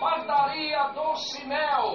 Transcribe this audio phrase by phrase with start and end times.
[0.00, 1.94] Padaria Doce Mel.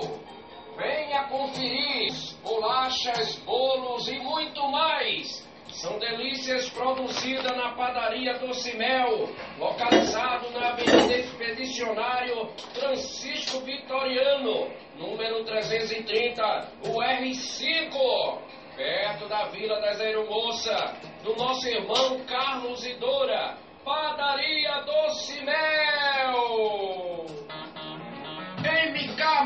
[0.77, 5.43] Venha conferir bolachas, bolos e muito mais.
[5.69, 16.43] São delícias produzidas na Padaria Doce Mel, localizado na Avenida Expedicionário Francisco Vitoriano, número 330,
[16.87, 18.39] o R5,
[18.75, 20.93] perto da Vila das Aeromoças,
[21.23, 23.57] do nosso irmão Carlos Idora.
[23.83, 27.14] Padaria Doce Mel.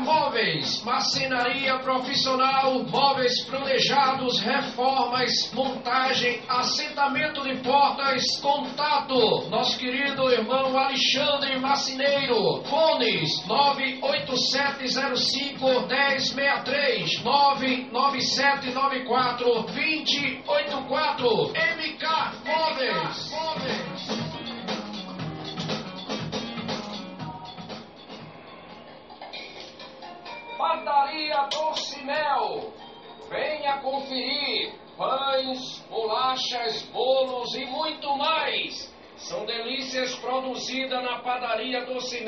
[0.00, 11.58] Móveis, marcenaria profissional, móveis planejados, reformas, montagem, assentamento de portas, contato, nosso querido irmão Alexandre
[11.58, 22.04] Marceneiro, fones 98705 1063, 99794 2084, MK
[22.46, 24.19] Móveis.
[30.60, 32.00] Padaria Doce.
[33.30, 38.94] Venha conferir pães, bolachas, bolos e muito mais.
[39.16, 42.22] São delícias produzidas na Padaria Doce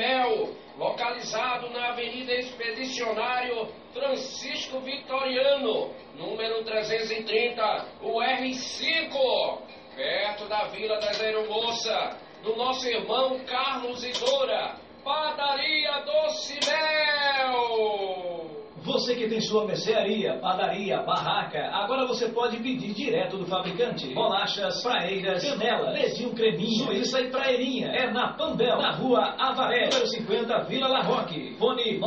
[0.79, 9.59] localizado na Avenida Expedicionário Francisco Vitoriano, número 330, o R5,
[9.95, 14.82] perto da Vila das Aeromoças, do nosso irmão Carlos Idora.
[15.03, 18.49] Padaria Doce Mel.
[18.83, 24.13] Você que tem sua mercearia, padaria, barraca, agora você pode pedir direto do fabricante.
[24.13, 27.87] Bolachas, praeiras, canela, ledinho creminho, suíça e praeirinha.
[27.87, 31.55] É na Pandel, na rua Avaré, número 50, Vila La Roque.
[31.57, 31.97] Fone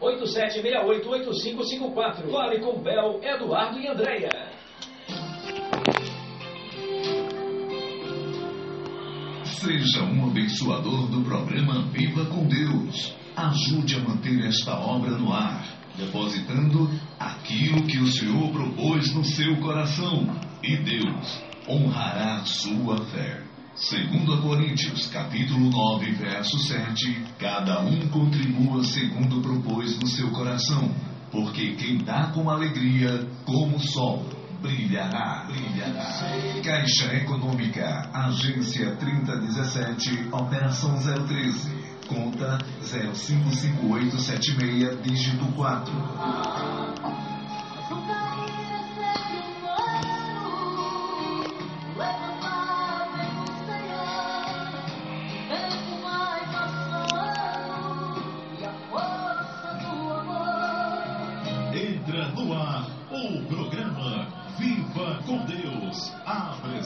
[0.00, 2.30] 987688554.
[2.30, 4.55] Fale com Bel, Eduardo e Andréia.
[9.58, 13.14] Seja um abençoador do programa Viva com Deus.
[13.34, 15.64] Ajude a manter esta obra no ar,
[15.96, 20.28] depositando aquilo que o Senhor propôs no seu coração.
[20.62, 23.44] E Deus honrará sua fé.
[23.74, 30.94] Segundo Coríntios, capítulo 9, verso 7, cada um contribua segundo propôs no seu coração,
[31.32, 34.22] porque quem dá com alegria, como o sol,
[34.60, 36.60] brilhará, brilhará.
[36.62, 41.70] Caixa Econômica, Agência 3017, Operação 013,
[42.08, 46.95] conta 055876, dígito 4.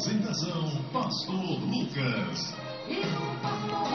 [0.01, 2.55] Apresentação, Pastor Lucas.
[2.89, 3.90] E o pastor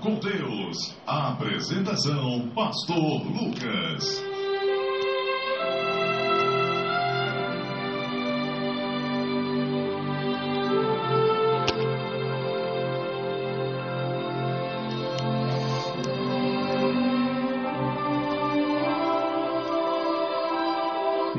[0.00, 0.96] com Deus.
[1.06, 4.22] A apresentação, Pastor Lucas.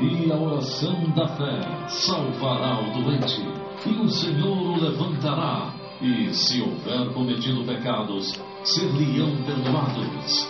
[0.00, 3.42] E a oração da fé salvará o doente,
[3.86, 10.48] e o Senhor o levantará, e se houver cometido pecados, ser-lhe-ão perdoados.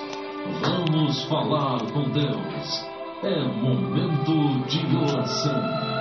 [0.60, 2.86] Vamos falar com Deus.
[3.22, 5.91] É momento de oração.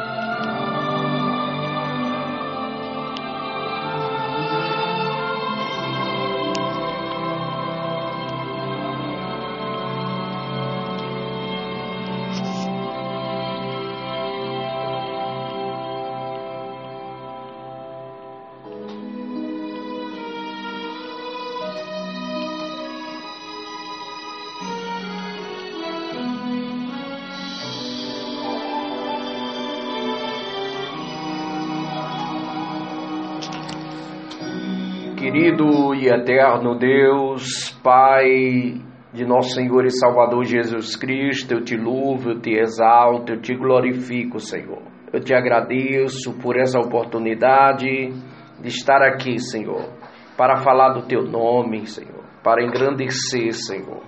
[36.21, 38.79] Eterno Deus, Pai
[39.13, 43.53] de nosso Senhor e Salvador Jesus Cristo, eu te louvo, eu te exalto, eu te
[43.55, 44.81] glorifico, Senhor.
[45.11, 48.13] Eu te agradeço por essa oportunidade
[48.61, 49.89] de estar aqui, Senhor,
[50.37, 52.21] para falar do teu nome, Senhor.
[52.43, 54.01] para engrandecer, Senhor.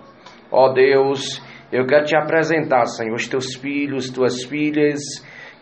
[0.51, 1.39] Ó Deus,
[1.71, 4.99] eu quero te apresentar, Senhor, os teus filhos, tuas filhas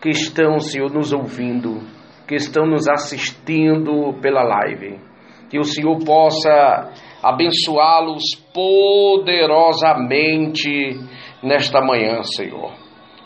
[0.00, 1.80] que estão, Senhor, nos ouvindo,
[2.26, 4.98] que estão nos assistindo pela live.
[5.52, 6.90] Que o Senhor possa
[7.22, 8.22] abençoá-los
[8.54, 10.98] poderosamente
[11.42, 12.72] nesta manhã, Senhor.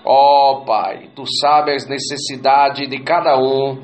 [0.04, 3.80] Ó Pai, tu sabes as necessidades de cada um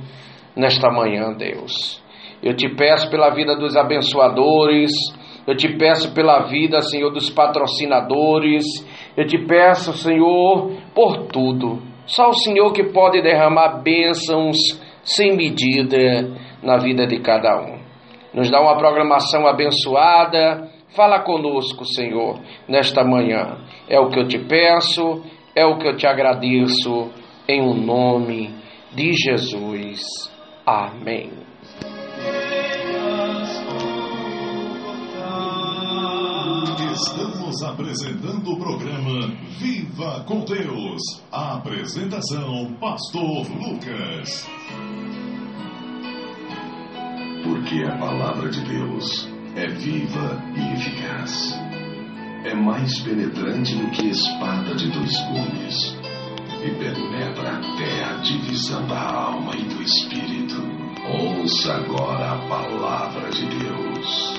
[0.56, 2.02] nesta manhã, Deus.
[2.42, 4.90] Eu te peço pela vida dos abençoadores,
[5.46, 8.64] eu te peço pela vida, Senhor, dos patrocinadores,
[9.16, 11.80] eu te peço, Senhor, por tudo.
[12.06, 14.56] Só o Senhor que pode derramar bênçãos
[15.04, 16.28] sem medida
[16.60, 17.91] na vida de cada um.
[18.34, 20.70] Nos dá uma programação abençoada.
[20.94, 22.38] Fala conosco, Senhor,
[22.69, 23.58] nesta manhã.
[23.88, 25.23] É o que eu te peço,
[25.55, 27.11] é o que eu te agradeço,
[27.49, 28.55] em o um nome
[28.94, 30.00] de Jesus.
[30.67, 31.31] Amém.
[36.93, 39.28] Estamos apresentando o programa
[39.58, 41.02] Viva com Deus.
[41.31, 44.46] A apresentação, Pastor Lucas.
[47.62, 51.55] Porque a palavra de Deus é viva e eficaz.
[52.44, 55.97] É mais penetrante do que espada de dois gumes
[56.61, 60.61] e penetra até a divisão da alma e do espírito.
[61.06, 64.31] Ouça agora a palavra de Deus.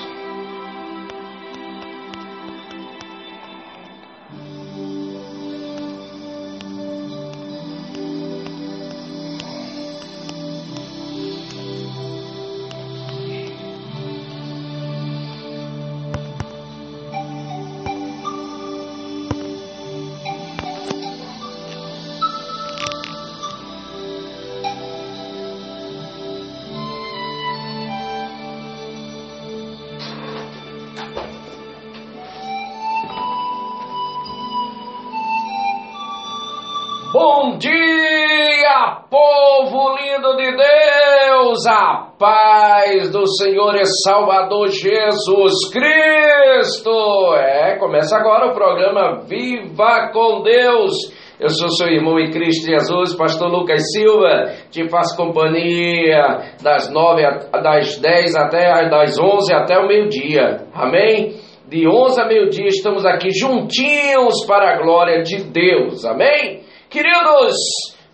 [42.18, 47.34] Paz do Senhor e Salvador Jesus Cristo.
[47.36, 50.94] É, começa agora o programa Viva com Deus.
[51.38, 57.22] Eu sou seu irmão em Cristo Jesus, pastor Lucas Silva, te faço companhia das nove,
[57.50, 60.66] das dez até das onze até o meio-dia.
[60.72, 61.34] Amém?
[61.68, 66.04] De onze a meio-dia estamos aqui juntinhos para a glória de Deus.
[66.04, 66.62] Amém?
[66.88, 67.56] Queridos,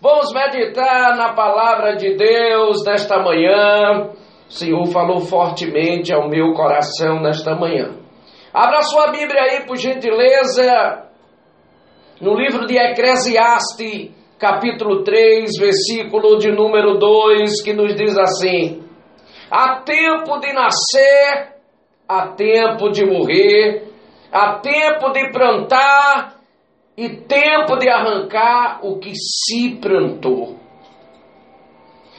[0.01, 4.09] vamos meditar na palavra de Deus nesta manhã.
[4.49, 7.95] O Senhor falou fortemente ao meu coração nesta manhã.
[8.51, 11.07] Abra sua Bíblia aí, por gentileza,
[12.19, 18.83] no livro de Eclesiastes, capítulo 3, versículo de número 2, que nos diz assim:
[19.49, 21.53] Há tempo de nascer,
[22.09, 23.83] há tempo de morrer,
[24.31, 26.40] há tempo de plantar
[26.97, 30.59] e tempo de arrancar o que se plantou.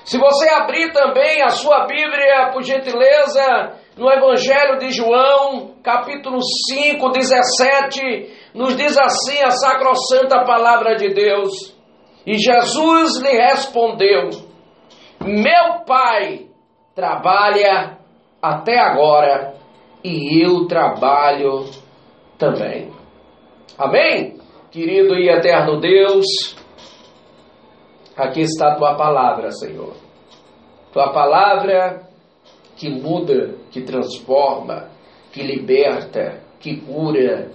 [0.04, 7.08] Se você abrir também a sua Bíblia, por gentileza, no Evangelho de João, capítulo 5,
[7.10, 11.76] 17, nos diz assim a sacrossanta palavra de Deus.
[12.26, 14.30] E Jesus lhe respondeu:
[15.20, 16.46] Meu Pai
[16.94, 17.98] trabalha
[18.40, 19.54] até agora
[20.02, 21.66] e eu trabalho
[22.38, 22.90] também.
[23.78, 24.41] Amém?
[24.72, 26.24] Querido e eterno Deus,
[28.16, 29.92] aqui está a tua palavra, Senhor.
[30.90, 32.08] Tua palavra
[32.74, 34.88] que muda, que transforma,
[35.30, 37.50] que liberta, que cura,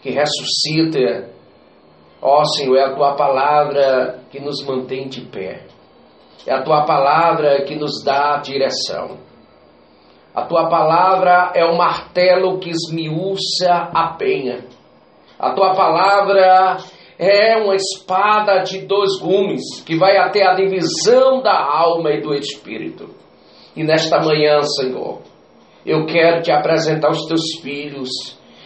[0.00, 1.28] que ressuscita.
[2.22, 5.66] Ó Senhor, é a tua palavra que nos mantém de pé.
[6.46, 9.18] É a tua palavra que nos dá direção.
[10.34, 14.64] A tua palavra é o martelo que esmiuça a penha.
[15.38, 16.78] A tua palavra
[17.18, 22.34] é uma espada de dois gumes que vai até a divisão da alma e do
[22.34, 23.08] espírito.
[23.76, 25.20] E nesta manhã, Senhor,
[25.84, 28.08] eu quero te apresentar os teus filhos.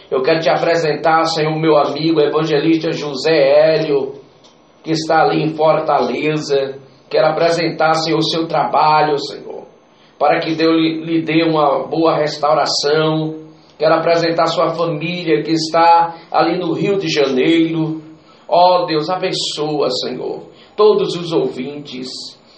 [0.09, 4.13] Eu quero te apresentar, Senhor, meu amigo evangelista José Hélio,
[4.83, 6.79] que está ali em Fortaleza.
[7.09, 9.65] Quero apresentar, Senhor, o seu trabalho, Senhor,
[10.17, 13.50] para que Deus lhe, lhe dê uma boa restauração,
[13.81, 17.99] Quero apresentar sua família que está ali no Rio de Janeiro.
[18.47, 20.43] Ó oh, Deus, abençoa, Senhor,
[20.77, 22.07] todos os ouvintes.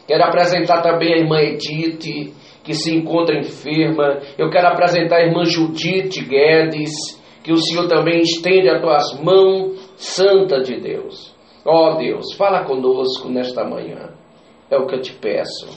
[0.05, 4.19] Quero apresentar também a irmã Edith, que se encontra enferma.
[4.37, 6.91] Eu quero apresentar a irmã Judite Guedes,
[7.41, 11.33] que o Senhor também estende as tuas mãos, Santa de Deus.
[11.63, 14.09] Ó oh, Deus, fala conosco nesta manhã.
[14.69, 15.69] É o que eu te peço,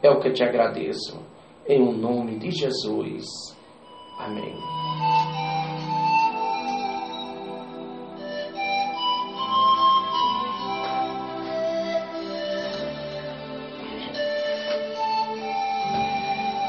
[0.00, 1.20] é o que eu te agradeço.
[1.68, 3.55] Em o nome de Jesus.
[4.18, 4.54] Amém.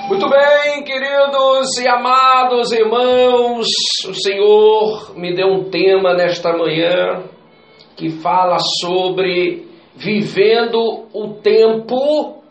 [0.10, 3.68] Muito bem, queridos e amados irmãos,
[4.08, 7.24] o Senhor me deu um tema nesta manhã
[7.96, 12.42] que fala sobre vivendo o tempo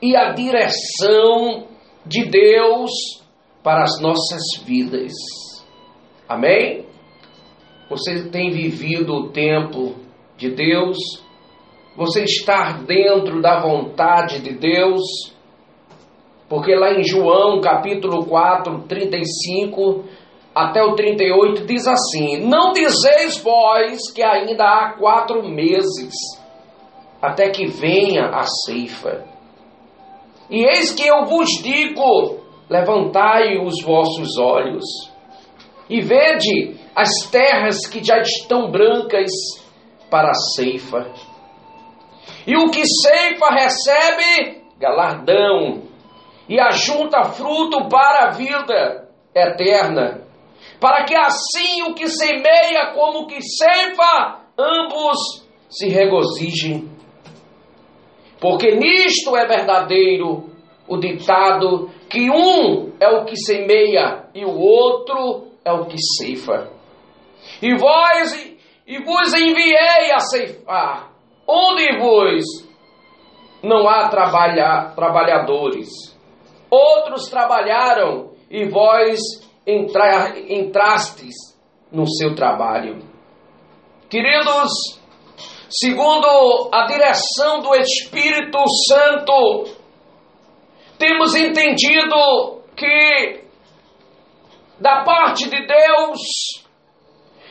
[0.00, 1.64] e a direção
[2.06, 3.25] de Deus
[3.66, 5.12] para as nossas vidas.
[6.28, 6.86] Amém?
[7.90, 9.96] Você tem vivido o tempo
[10.36, 10.96] de Deus?
[11.96, 15.02] Você está dentro da vontade de Deus?
[16.48, 20.04] Porque lá em João, capítulo 4, 35
[20.54, 26.14] até o 38, diz assim: Não dizeis vós que ainda há quatro meses,
[27.20, 29.24] até que venha a ceifa.
[30.48, 34.84] E eis que eu vos digo: levantai os vossos olhos,
[35.88, 39.30] e vede as terras que já estão brancas
[40.10, 41.06] para a ceifa.
[42.46, 45.82] E o que ceifa recebe galardão
[46.48, 50.22] e ajunta fruto para a vida eterna,
[50.80, 56.88] para que assim o que semeia como o que ceifa, ambos se regozijem.
[58.40, 60.55] Porque nisto é verdadeiro
[60.88, 66.70] o ditado que um é o que semeia e o outro é o que ceifa.
[67.62, 71.10] E vós e vos enviei a ceifar,
[71.46, 72.44] onde vos
[73.62, 75.88] não há trabalha, trabalhadores.
[76.70, 79.20] Outros trabalharam e vós
[79.66, 81.34] entra, entrastes
[81.90, 82.98] no seu trabalho.
[84.08, 85.00] Queridos,
[85.68, 89.75] segundo a direção do Espírito Santo,
[90.98, 93.44] temos entendido que
[94.78, 96.20] da parte de Deus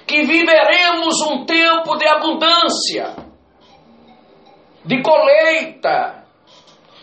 [0.08, 3.16] que viveremos um tempo de abundância,
[4.84, 6.25] de colheita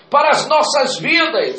[0.09, 1.59] para as nossas vidas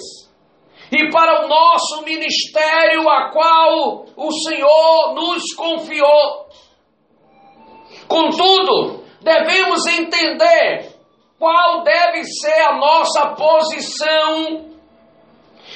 [0.90, 6.48] e para o nosso ministério a qual o Senhor nos confiou.
[8.08, 10.94] Contudo, devemos entender
[11.38, 14.73] qual deve ser a nossa posição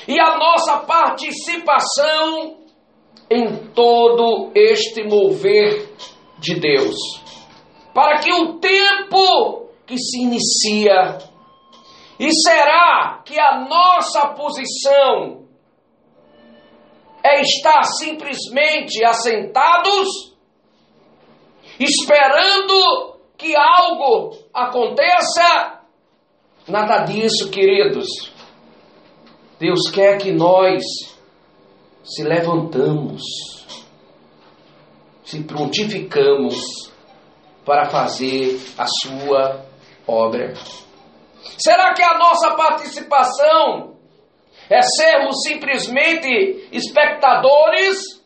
[0.08, 2.58] e a nossa participação
[3.30, 5.94] em todo este mover
[6.40, 6.96] de Deus.
[7.94, 11.18] Para que o tempo que se inicia,
[12.20, 15.46] e será que a nossa posição
[17.24, 20.36] é estar simplesmente assentados,
[21.80, 25.82] esperando que algo aconteça?
[26.68, 28.37] Nada disso, queridos.
[29.60, 30.84] Deus quer que nós
[32.04, 33.22] se levantamos,
[35.24, 36.92] se prontificamos
[37.66, 39.66] para fazer a sua
[40.08, 40.54] obra.
[41.58, 43.96] Será que a nossa participação
[44.70, 48.24] é sermos simplesmente espectadores,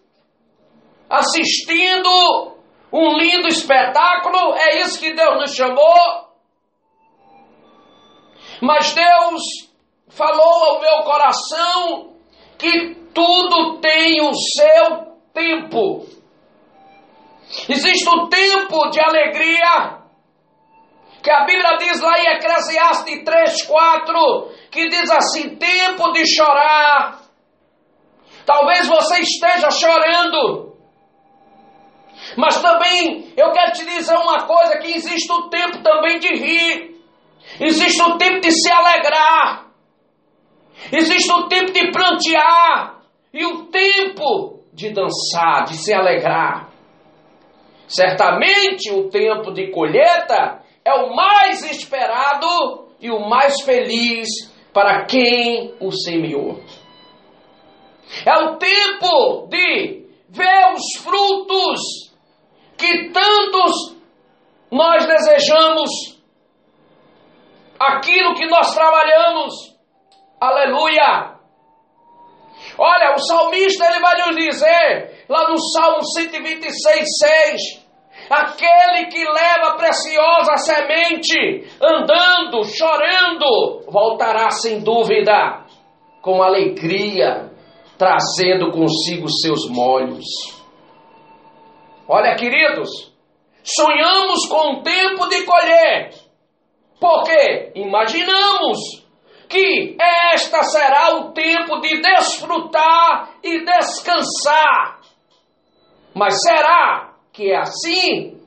[1.09, 2.57] assistindo
[2.91, 4.53] um lindo espetáculo?
[4.55, 6.29] É isso que Deus nos chamou?
[8.61, 9.70] Mas Deus
[10.11, 12.13] falou ao meu coração
[12.57, 16.05] que tudo tem o seu tempo.
[17.67, 19.99] Existe o tempo de alegria,
[21.21, 27.19] que a Bíblia diz lá em Eclesiastes 3, 4, que diz assim: tempo de chorar.
[28.45, 30.75] Talvez você esteja chorando,
[32.37, 36.95] mas também eu quero te dizer uma coisa: que existe o tempo também de rir,
[37.59, 39.70] existe o tempo de se alegrar,
[40.91, 43.01] existe o tempo de plantear
[43.33, 46.69] e o tempo de dançar, de se alegrar.
[47.87, 54.27] Certamente o tempo de colheita é o mais esperado e o mais feliz
[54.73, 56.59] para quem o semeou.
[58.25, 62.11] É o tempo de ver os frutos
[62.77, 63.97] que tantos
[64.71, 66.19] nós desejamos,
[67.79, 69.70] aquilo que nós trabalhamos.
[70.41, 71.35] Aleluia!
[72.75, 77.85] Olha, o salmista ele vai nos dizer, lá no Salmo 126, 6,
[78.27, 85.63] aquele que leva a preciosa semente, andando, chorando, voltará sem dúvida,
[86.23, 87.51] com alegria,
[87.99, 90.25] trazendo consigo seus molhos.
[92.07, 92.89] Olha, queridos,
[93.63, 96.09] sonhamos com o tempo de colher,
[96.99, 99.00] porque imaginamos
[99.51, 99.97] que
[100.33, 105.01] esta será o tempo de desfrutar e descansar.
[106.15, 108.39] Mas será que é assim?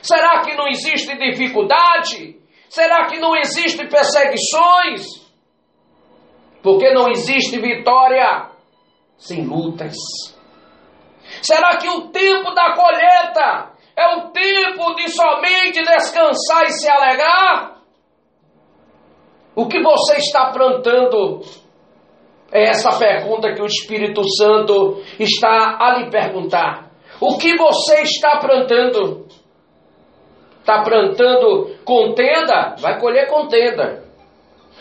[0.00, 2.38] Será que não existe dificuldade?
[2.68, 5.24] Será que não existe perseguições?
[6.62, 8.50] Porque não existe vitória
[9.18, 9.96] sem lutas?
[11.42, 17.73] Será que o tempo da colheita é o tempo de somente descansar e se alegrar?
[19.54, 21.40] O que você está plantando?
[22.52, 26.90] É essa pergunta que o Espírito Santo está a lhe perguntar.
[27.20, 29.26] O que você está plantando?
[30.60, 32.76] Está plantando contenda?
[32.80, 34.04] Vai colher contenda.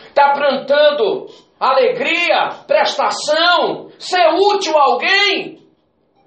[0.08, 1.28] Está plantando
[1.60, 5.60] alegria, prestação, ser útil a alguém?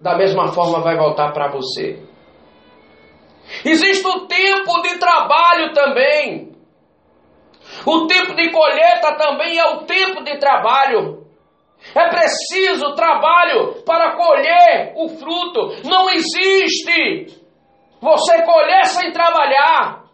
[0.00, 2.02] Da mesma forma vai voltar para você.
[3.64, 6.55] Existe o tempo de trabalho também.
[7.86, 11.24] O tempo de colheita também é o tempo de trabalho.
[11.94, 15.88] É preciso trabalho para colher o fruto.
[15.88, 17.46] Não existe
[18.00, 20.04] você colher sem trabalhar.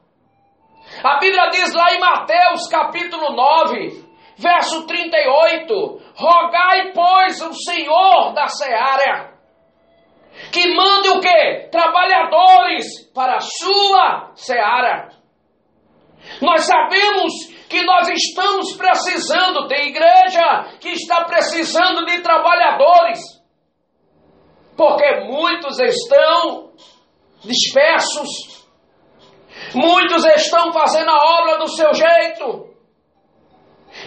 [1.02, 4.04] A Bíblia diz lá em Mateus capítulo 9,
[4.36, 9.32] verso 38: Rogai, pois, o Senhor da seara,
[10.52, 11.68] que mande o que?
[11.70, 15.08] Trabalhadores para a sua seara.
[16.40, 17.32] Nós sabemos
[17.72, 23.18] que nós estamos precisando, tem igreja que está precisando de trabalhadores,
[24.76, 26.74] porque muitos estão
[27.42, 28.28] dispersos,
[29.74, 32.68] muitos estão fazendo a obra do seu jeito,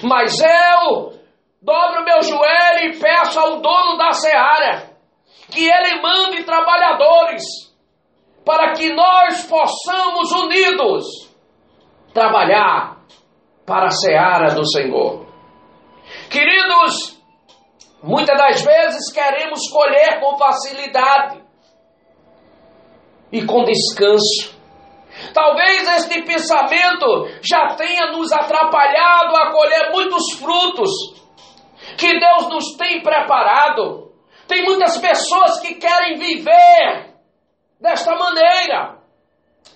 [0.04, 1.20] mas eu
[1.60, 4.92] dobro meu joelho e peço ao dono da seara
[5.52, 7.42] que ele mande trabalhadores
[8.46, 11.04] para que nós possamos unidos
[12.14, 12.95] trabalhar
[13.66, 15.26] para a seara do Senhor.
[16.30, 17.20] Queridos,
[18.04, 21.44] muitas das vezes queremos colher com facilidade
[23.32, 24.56] e com descanso.
[25.34, 30.92] Talvez este pensamento já tenha nos atrapalhado a colher muitos frutos
[31.98, 34.12] que Deus nos tem preparado.
[34.48, 37.16] Tem muitas pessoas que querem viver
[37.80, 39.00] desta maneira.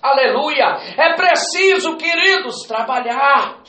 [0.00, 0.78] Aleluia!
[0.96, 3.60] É preciso, queridos, trabalhar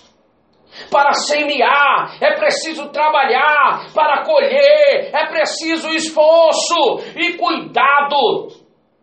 [0.90, 8.50] para semear, é preciso trabalhar para colher, é preciso esforço e cuidado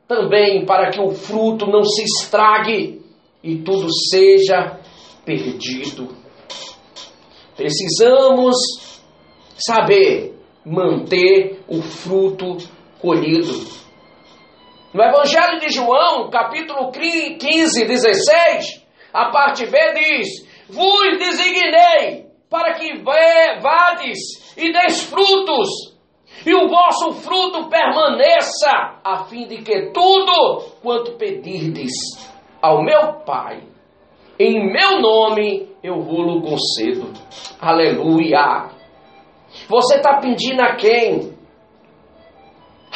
[0.07, 3.03] também para que o fruto não se estrague
[3.43, 4.79] e tudo seja
[5.25, 6.17] perdido.
[7.55, 8.57] Precisamos
[9.55, 12.57] saber manter o fruto
[13.01, 13.79] colhido.
[14.95, 23.03] No Evangelho de João, capítulo 15, 16, a parte B diz: Vos designei para que
[23.03, 25.69] vades e deis frutos,
[26.47, 31.93] e o vosso fruto permaneça, a fim de que tudo quanto pedirdes
[32.61, 33.63] ao meu Pai,
[34.39, 37.13] em meu nome eu vou-lo concedo.
[37.61, 38.71] Aleluia!
[39.69, 41.37] Você está pedindo a quem?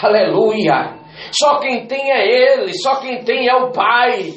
[0.01, 1.01] Aleluia!
[1.33, 4.33] Só quem tem é Ele, só quem tem é o Pai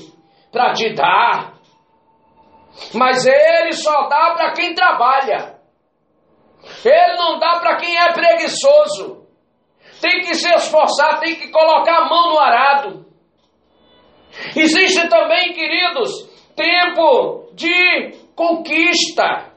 [0.52, 1.55] para te dar.
[2.94, 5.56] Mas Ele só dá para quem trabalha.
[6.84, 9.26] Ele não dá para quem é preguiçoso.
[10.02, 13.06] Tem que se esforçar, tem que colocar a mão no arado.
[14.56, 16.12] Existe também, queridos,
[16.56, 19.52] tempo de conquista.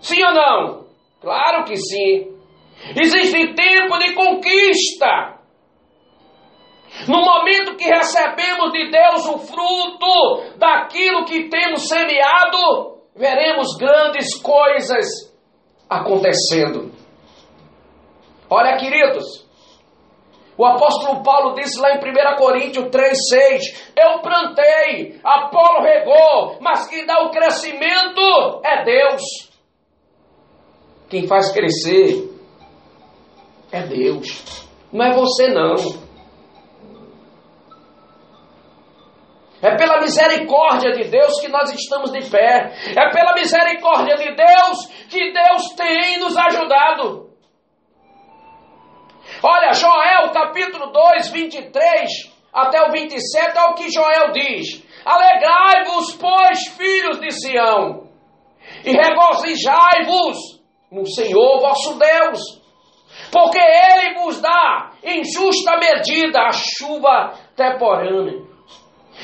[0.00, 0.86] Sim ou não?
[1.20, 2.36] Claro que sim.
[2.96, 5.39] Existe tempo de conquista.
[7.08, 15.06] No momento que recebemos de Deus o fruto daquilo que temos semeado, veremos grandes coisas
[15.88, 16.92] acontecendo.
[18.48, 19.46] Olha, queridos,
[20.58, 27.06] o apóstolo Paulo disse lá em 1 Coríntios 3,6: Eu plantei, Apolo regou, mas quem
[27.06, 28.20] dá o crescimento
[28.64, 29.22] é Deus.
[31.08, 32.30] Quem faz crescer
[33.72, 36.09] é Deus, não é você não.
[39.62, 42.72] É pela misericórdia de Deus que nós estamos de pé.
[42.96, 47.28] É pela misericórdia de Deus que Deus tem nos ajudado.
[49.42, 52.10] Olha, Joel capítulo 2, 23
[52.52, 58.08] até o 27 é o que Joel diz: Alegrai-vos, pois, filhos de Sião,
[58.84, 62.40] e regozijai-vos no Senhor vosso Deus,
[63.30, 68.49] porque Ele vos dá em justa medida a chuva temporânea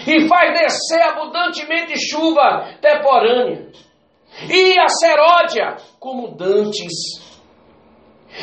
[0.06, 3.70] e faz descer abundantemente chuva temporânea,
[4.50, 6.92] e a seródia como dantes.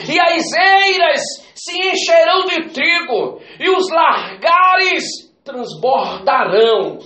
[0.09, 1.21] E as eiras
[1.53, 5.03] se encherão de trigo, e os largares
[5.43, 6.99] transbordarão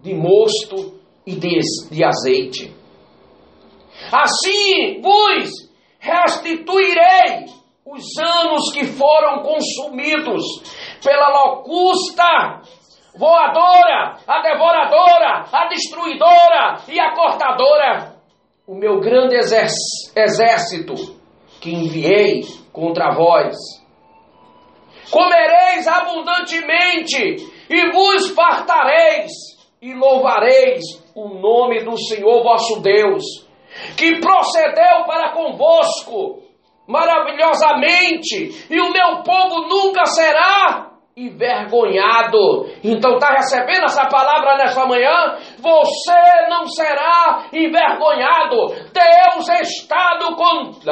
[0.00, 1.58] de mosto e de,
[1.90, 2.74] de azeite.
[4.12, 5.50] Assim vos
[5.98, 7.46] restituirei
[7.84, 10.44] os anos que foram consumidos
[11.02, 12.62] pela locusta
[13.18, 18.14] voadora, a devoradora, a destruidora e a cortadora,
[18.64, 20.94] o meu grande exército
[21.60, 23.56] que enviei contra vós.
[25.10, 27.36] Comereis abundantemente
[27.68, 29.32] e vos fartareis
[29.82, 33.24] e louvareis o nome do Senhor vosso Deus,
[33.96, 36.42] que procedeu para convosco
[36.86, 40.87] maravilhosamente, e o meu povo nunca será
[41.18, 42.66] envergonhado.
[42.82, 45.36] Então está recebendo essa palavra nessa manhã?
[45.58, 48.68] Você não será envergonhado.
[48.92, 50.88] Deus está no controle.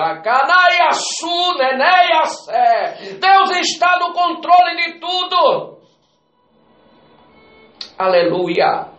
[3.20, 5.76] Deus está no controle de tudo.
[7.98, 8.96] Aleluia.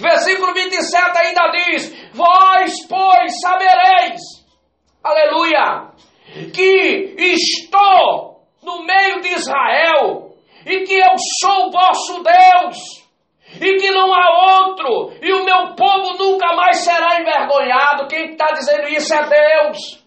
[0.00, 4.20] Versículo 27 ainda diz: Vós, pois, sabereis,
[5.02, 5.90] aleluia,
[6.52, 10.29] que estou no meio de Israel
[10.66, 13.00] e que eu sou vosso Deus
[13.60, 18.06] e que não há outro e o meu povo nunca mais será envergonhado.
[18.06, 20.00] Quem está dizendo isso é Deus.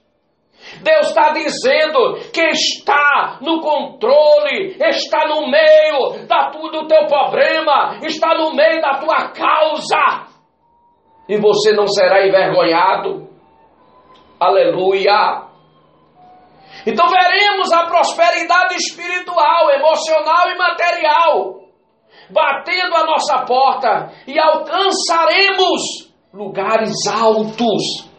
[0.81, 7.99] Deus está dizendo que está no controle, está no meio da tu, do teu problema,
[8.01, 10.31] está no meio da tua causa.
[11.27, 13.27] E você não será envergonhado.
[14.39, 15.52] Aleluia.
[16.85, 21.63] Então veremos a prosperidade espiritual, emocional e material
[22.29, 28.11] batendo a nossa porta e alcançaremos lugares altos.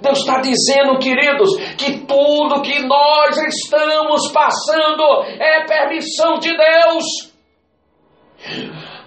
[0.00, 7.04] Deus está dizendo, queridos, que tudo que nós estamos passando é permissão de Deus.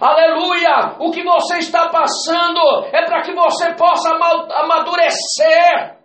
[0.00, 0.96] Aleluia!
[0.98, 4.10] O que você está passando é para que você possa
[4.54, 5.96] amadurecer,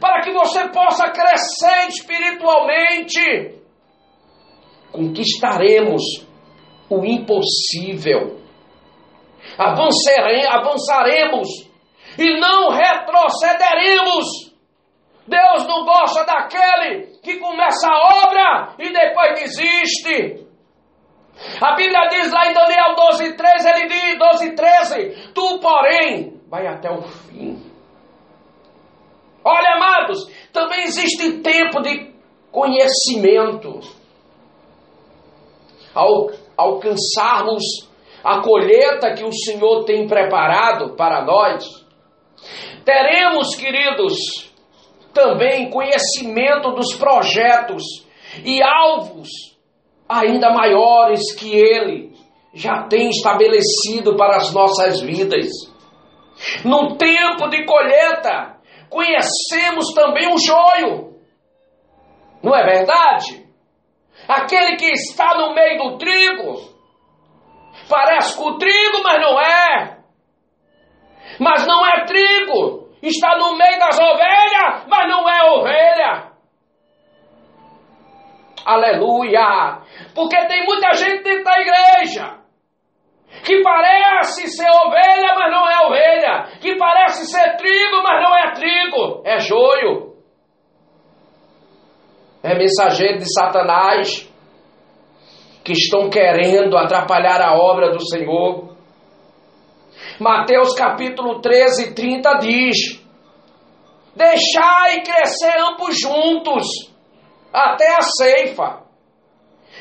[0.00, 3.60] para que você possa crescer espiritualmente.
[4.92, 6.02] Conquistaremos
[6.88, 8.40] o impossível.
[10.48, 11.48] avançaremos
[12.18, 14.52] e não retrocederemos.
[15.26, 20.46] Deus não gosta daquele que começa a obra e depois desiste.
[21.60, 26.66] A Bíblia diz lá em Daniel 12, 13, ele diz, 12, 13, tu, porém, vai
[26.66, 27.51] até o fim.
[29.44, 32.12] Olha, amados, também existe tempo de
[32.50, 33.80] conhecimento.
[35.94, 37.62] Ao alcançarmos
[38.22, 41.64] a colheita que o Senhor tem preparado para nós,
[42.84, 44.52] teremos, queridos,
[45.12, 47.82] também conhecimento dos projetos
[48.44, 49.28] e alvos
[50.08, 52.12] ainda maiores que Ele
[52.54, 55.48] já tem estabelecido para as nossas vidas.
[56.64, 58.58] No tempo de colheita,
[58.92, 61.16] conhecemos também o joio,
[62.42, 63.42] não é verdade?
[64.28, 66.60] Aquele que está no meio do trigo,
[67.88, 69.98] parece com o trigo, mas não é.
[71.40, 76.32] Mas não é trigo, está no meio das ovelhas, mas não é ovelha.
[78.64, 79.80] Aleluia!
[80.14, 82.41] Porque tem muita gente dentro da igreja
[83.44, 88.52] que parece ser ovelha, mas não é ovelha, que parece ser trigo, mas não é
[88.52, 90.12] trigo, é joio.
[92.42, 94.28] É mensageiro de Satanás
[95.64, 98.76] que estão querendo atrapalhar a obra do Senhor.
[100.18, 103.02] Mateus capítulo 13, 30 diz:
[104.14, 106.66] Deixai crescer ambos juntos
[107.52, 108.82] até a ceifa.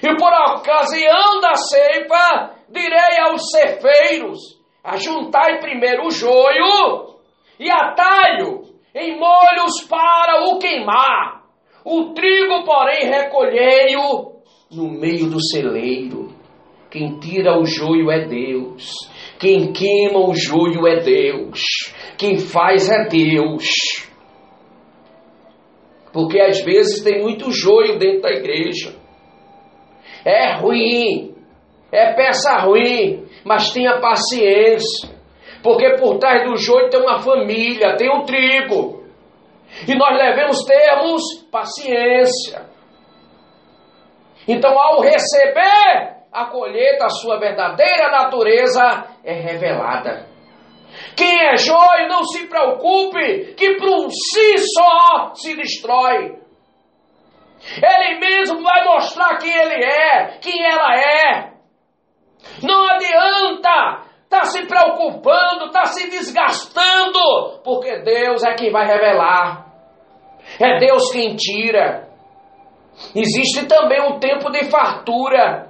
[0.02, 4.40] E por ocasião da ceifa, direi aos cefeiros:
[4.84, 7.16] ajuntai primeiro o joio
[7.60, 8.62] e atalho
[8.96, 11.42] em molhos para o queimar.
[11.84, 14.32] O trigo, porém, recolhei-o
[14.72, 16.32] no meio do celeiro.
[16.90, 18.92] Quem tira o joio é Deus.
[19.40, 21.62] Quem queima o joio é Deus.
[22.18, 23.66] Quem faz é Deus.
[26.14, 28.94] Porque às vezes tem muito joio dentro da igreja.
[30.26, 31.31] É ruim,
[31.92, 35.10] é peça ruim, mas tenha paciência.
[35.62, 39.04] Porque por trás do joio tem uma família, tem um trigo.
[39.88, 42.66] E nós devemos termos paciência.
[44.48, 50.26] Então, ao receber a colheita, a sua verdadeira natureza é revelada.
[51.16, 56.40] Quem é joio, não se preocupe, que por si só se destrói.
[57.78, 61.52] Ele mesmo vai mostrar quem ele é, quem ela é.
[62.64, 69.66] Não adianta tá se preocupando, tá se desgastando, porque Deus é quem vai revelar.
[70.58, 72.08] É Deus quem tira.
[73.14, 75.70] Existe também um tempo de fartura.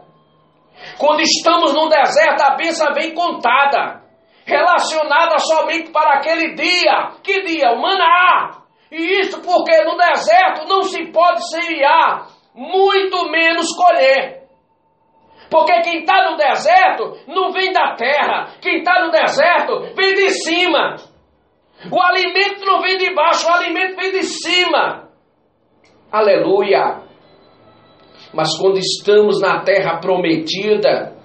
[1.00, 4.04] Quando estamos no deserto, a bênção vem contada,
[4.46, 7.14] relacionada somente para aquele dia.
[7.24, 7.72] Que dia?
[7.72, 8.62] O maná.
[8.92, 14.41] E isso porque no deserto não se pode semear, muito menos colher.
[15.52, 20.30] Porque quem está no deserto não vem da terra, quem está no deserto vem de
[20.30, 20.96] cima.
[21.92, 25.10] O alimento não vem de baixo, o alimento vem de cima.
[26.10, 27.02] Aleluia.
[28.34, 31.18] Mas quando estamos na terra prometida,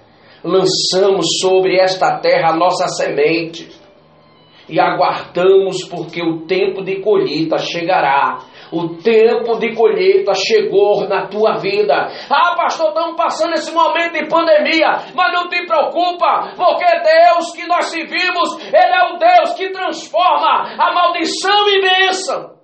[0.43, 3.69] lançamos sobre esta terra a nossa semente
[4.67, 8.39] e aguardamos porque o tempo de colheita chegará.
[8.71, 12.07] O tempo de colheita chegou na tua vida.
[12.29, 17.65] Ah, pastor, estamos passando esse momento de pandemia, mas não te preocupa, porque Deus que
[17.65, 22.57] nós servimos, Ele é o Deus que transforma a maldição em bênção.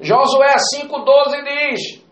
[0.00, 2.04] Josué 5,12 diz: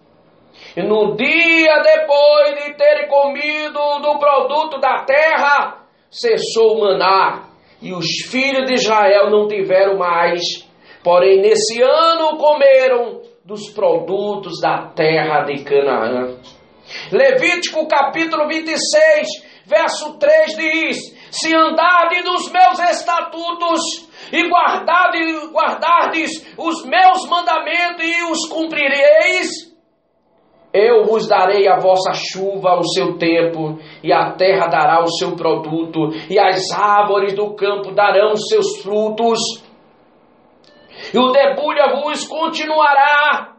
[0.77, 7.49] E no dia depois de terem comido do produto da terra, cessou o maná,
[7.83, 10.41] e os filhos de Israel não tiveram mais.
[11.05, 16.39] Porém, nesse ano comeram dos produtos da terra de Canaã.
[17.13, 19.29] Levítico capítulo 26,
[19.67, 20.97] verso 3 diz:
[21.31, 29.75] Se andardes nos meus estatutos e guardardes, guardardes os meus mandamentos e os cumprireis,
[30.73, 35.37] eu vos darei a vossa chuva ao seu tempo, e a terra dará o seu
[35.37, 39.39] produto, e as árvores do campo darão seus frutos,
[41.15, 43.55] e o debulha vos continuará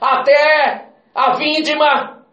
[0.00, 2.24] até a vindima,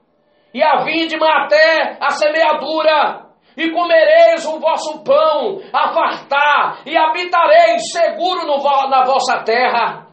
[0.54, 3.26] e a vindima até a semeadura,
[3.58, 10.08] e comereis o vosso pão a fartar, e habitareis seguro no, na vossa terra.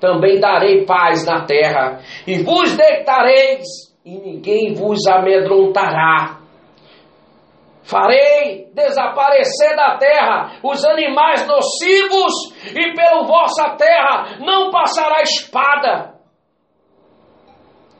[0.00, 3.66] Também darei paz na terra, e vos deitareis,
[4.02, 6.41] e ninguém vos amedrontará.
[7.84, 12.32] Farei desaparecer da terra os animais nocivos,
[12.70, 16.14] e pela vossa terra não passará espada.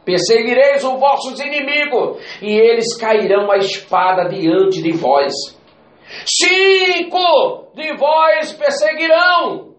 [0.04, 5.32] Perseguireis os vossos inimigos, e eles cairão a espada diante de vós.
[6.26, 9.74] Cinco de vós perseguirão,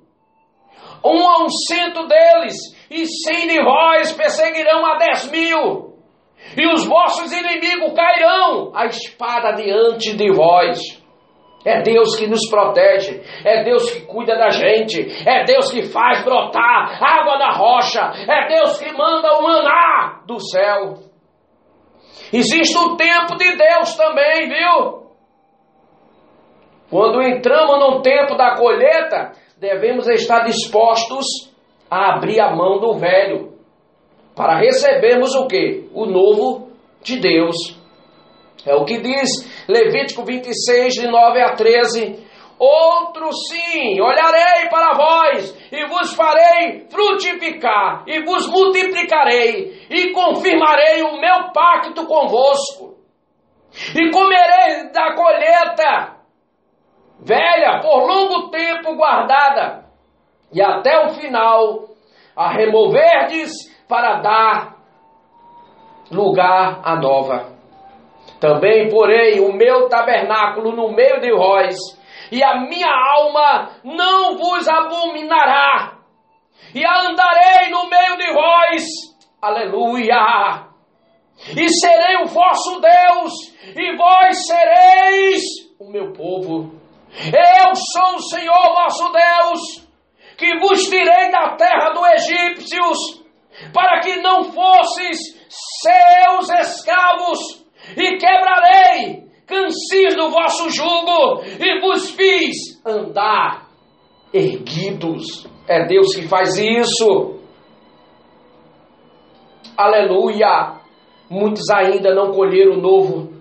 [1.05, 2.55] um a um cento deles,
[2.89, 5.92] e cem de vós perseguirão a dez mil.
[6.57, 11.01] E os vossos inimigos cairão a espada diante de vós.
[11.65, 16.21] É Deus que nos protege, é Deus que cuida da gente, é Deus que faz
[16.23, 20.95] brotar água da rocha, é Deus que manda o maná do céu.
[22.33, 25.03] Existe o tempo de Deus também, viu?
[26.89, 31.25] Quando entramos no tempo da colheita, devemos estar dispostos
[31.89, 33.52] a abrir a mão do velho
[34.35, 35.89] para recebermos o que?
[35.93, 36.69] O novo
[37.01, 37.55] de Deus.
[38.65, 39.29] É o que diz
[39.67, 42.23] Levítico 26, de 9 a 13.
[42.57, 51.19] Outro sim, olharei para vós, e vos farei frutificar, e vos multiplicarei, e confirmarei o
[51.19, 52.95] meu pacto convosco.
[53.93, 56.17] E comereis da colheita
[57.19, 59.85] velha, por longo tempo guardada,
[60.53, 61.89] e até o final
[62.35, 63.51] a removerdes
[63.93, 64.77] para dar
[66.09, 67.53] lugar à nova.
[68.39, 71.75] Também porei o meu tabernáculo no meio de vós,
[72.31, 75.99] e a minha alma não vos abominará,
[76.73, 78.83] e andarei no meio de vós,
[79.39, 80.65] aleluia,
[81.55, 83.31] e serei o vosso Deus,
[83.75, 85.43] e vós sereis
[85.79, 86.81] o meu povo.
[87.27, 89.87] Eu sou o Senhor vosso Deus,
[90.35, 93.22] que vos tirei da terra dos egípcios,
[93.71, 102.81] para que não fosses seus escravos, e quebrarei cansis do vosso jugo, e vos fiz
[102.85, 103.69] andar
[104.33, 105.47] erguidos.
[105.67, 107.39] É Deus que faz isso.
[109.77, 110.81] Aleluia!
[111.29, 113.33] Muitos ainda não colheram o novo,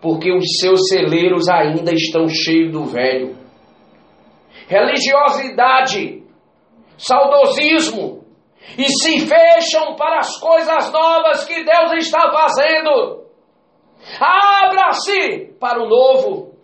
[0.00, 3.36] porque os seus celeiros ainda estão cheios do velho.
[4.68, 6.22] Religiosidade,
[6.96, 8.19] saudosismo,
[8.76, 13.24] e se fecham para as coisas novas que Deus está fazendo.
[14.20, 16.54] Abra-se para o novo,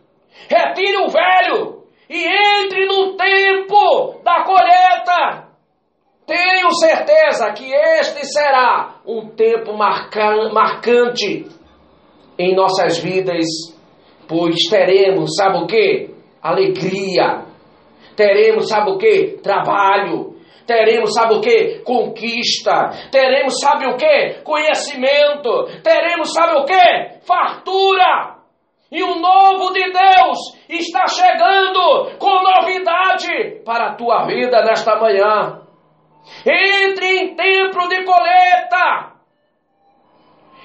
[0.49, 5.47] retire o velho e entre no tempo da colheita.
[6.27, 11.47] Tenho certeza que este será um tempo marca marcante
[12.39, 13.47] em nossas vidas,
[14.29, 16.11] pois teremos, sabe o que?
[16.43, 17.45] Alegria.
[18.17, 19.39] Teremos, sabe o que?
[19.43, 20.36] Trabalho.
[20.67, 21.83] Teremos, sabe o que?
[21.85, 22.91] Conquista.
[23.11, 24.43] Teremos, sabe o que?
[24.43, 25.67] Conhecimento.
[25.83, 27.21] Teremos, sabe o que?
[27.27, 28.37] Fartura.
[28.91, 35.61] E o novo de Deus está chegando com novidade para a tua vida nesta manhã.
[36.45, 39.13] Entre em tempo de colheita.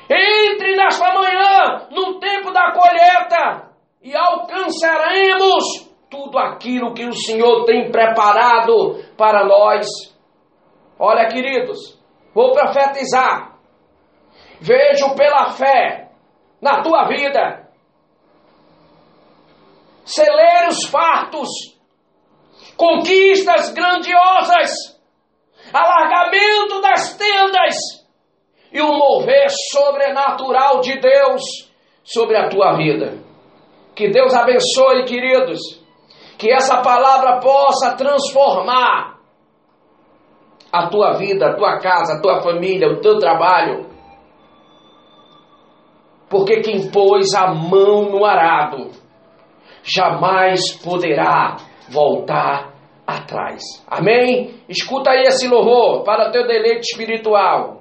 [0.09, 3.71] Entre nesta manhã no tempo da colheita
[4.03, 9.87] e alcançaremos tudo aquilo que o Senhor tem preparado para nós.
[10.99, 11.97] Olha, queridos,
[12.35, 13.57] vou profetizar.
[14.59, 16.11] Vejo pela fé
[16.61, 17.71] na tua vida
[20.03, 21.47] celeiros fartos,
[22.75, 24.99] conquistas grandiosas,
[25.71, 27.75] alargamento das tendas
[28.73, 31.41] e um mover sobrenatural de Deus
[32.03, 33.17] sobre a tua vida.
[33.95, 35.80] Que Deus abençoe, queridos.
[36.41, 39.19] Que essa palavra possa transformar
[40.73, 43.85] a tua vida, a tua casa, a tua família, o teu trabalho.
[46.27, 48.89] Porque quem pôs a mão no arado
[49.83, 52.73] jamais poderá voltar
[53.05, 53.61] atrás.
[53.87, 54.55] Amém?
[54.67, 57.80] Escuta aí esse louvor para o teu deleite espiritual.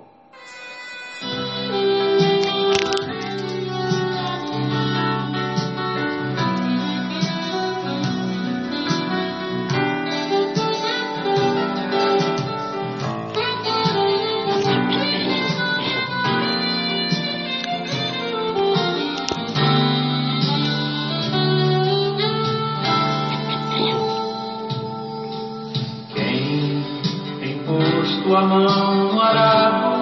[28.40, 30.00] Posto a mão no arado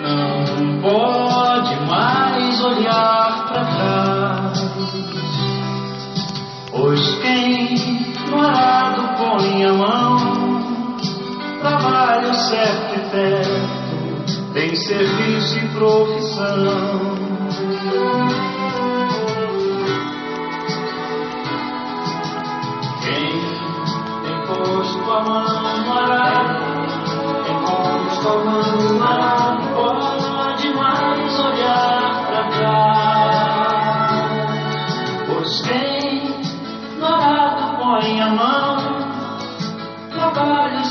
[0.00, 4.58] não pode mais olhar para trás.
[6.70, 7.74] Pois quem
[8.30, 10.16] no arado põe a mão,
[11.60, 17.18] trabalho certo e perto, tem serviço e profissão.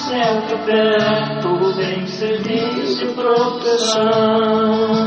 [0.07, 5.06] Certo perto, tem serviço e profissão.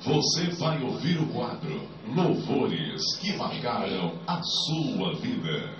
[0.00, 1.80] Você vai ouvir o quadro
[2.14, 5.70] Louvores que marcaram a sua vida.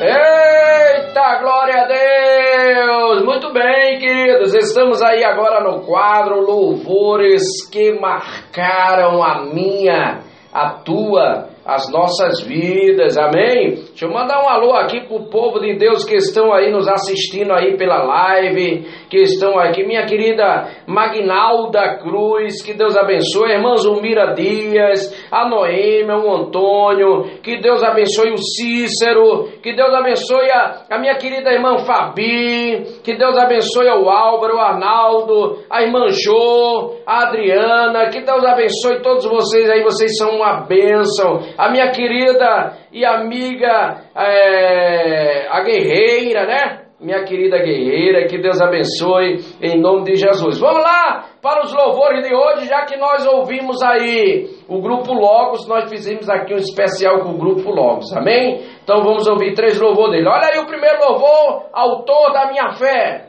[0.00, 3.24] Eita, glória a Deus!
[3.24, 10.20] Muito bem, queridos, estamos aí agora no quadro Louvores que marcaram a minha,
[10.52, 13.74] a tua, as nossas vidas, amém?
[13.74, 17.52] Deixa eu mandar um alô aqui pro povo de Deus que estão aí nos assistindo
[17.52, 24.32] aí pela live, que estão aqui, minha querida Magnalda Cruz, que Deus abençoe, irmã Zulmira
[24.32, 30.98] Dias, a Noêmia, o Antônio, que Deus abençoe o Cícero, que Deus abençoe a, a
[30.98, 37.24] minha querida irmã Fabi, que Deus abençoe o Álvaro, o Arnaldo, a irmã Jô, a
[37.24, 41.57] Adriana, que Deus abençoe todos vocês aí, vocês são uma bênção.
[41.58, 46.82] A minha querida e amiga, é, a guerreira, né?
[47.00, 50.58] Minha querida guerreira, que Deus abençoe em nome de Jesus.
[50.60, 55.66] Vamos lá para os louvores de hoje, já que nós ouvimos aí o grupo Logos,
[55.68, 58.60] nós fizemos aqui um especial com o grupo Logos, amém?
[58.82, 60.28] Então vamos ouvir três louvores dele.
[60.28, 63.27] Olha aí o primeiro louvor, autor da minha fé.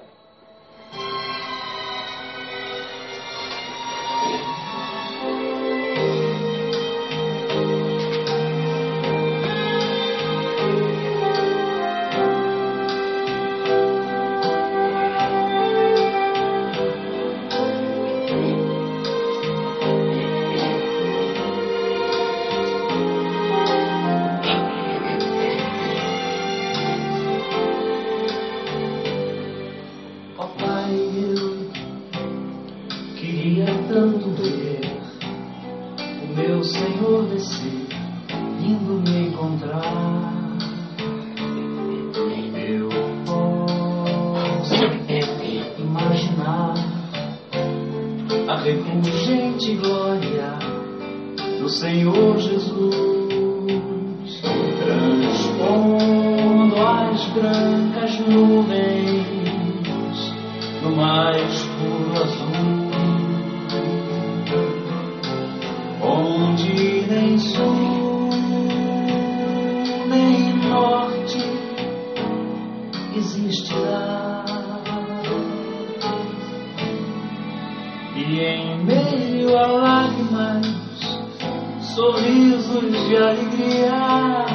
[81.81, 84.45] Sorrisos de alegria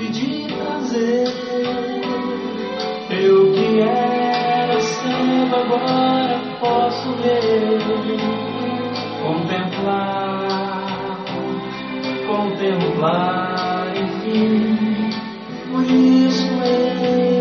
[0.00, 1.28] e de prazer.
[3.10, 7.78] Eu que era cego agora posso ver,
[9.22, 10.36] contemplar,
[12.26, 15.10] contemplar, enfim.
[15.70, 16.48] Por isso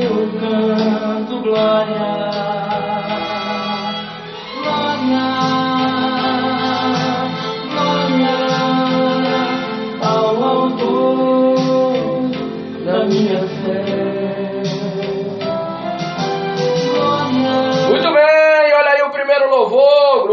[0.02, 2.45] eu canto glória,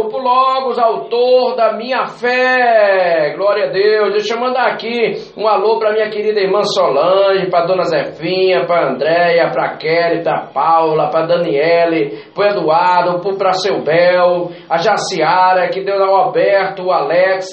[0.03, 3.35] Grupo Logos, autor da minha fé.
[3.37, 4.13] Glória a Deus.
[4.15, 8.91] Deixa eu mandar aqui um alô para minha querida irmã Solange, para dona Zefinha, para
[8.91, 15.85] Andréia, para Kelly, para Paula, para Daniele, para Eduardo, para seu Bel, a Jaciara, que
[15.85, 17.51] Deus ao Alberto, o Alex,